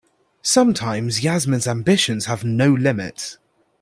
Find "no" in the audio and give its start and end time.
2.43-2.73